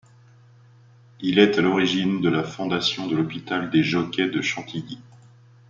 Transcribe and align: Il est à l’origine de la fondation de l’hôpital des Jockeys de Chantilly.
Il 1.19 1.37
est 1.37 1.59
à 1.59 1.61
l’origine 1.61 2.21
de 2.21 2.29
la 2.29 2.43
fondation 2.43 3.05
de 3.05 3.15
l’hôpital 3.15 3.69
des 3.69 3.83
Jockeys 3.83 4.31
de 4.31 4.41
Chantilly. 4.41 4.97